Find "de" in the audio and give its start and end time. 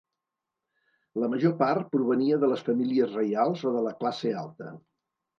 2.43-2.49, 3.75-3.83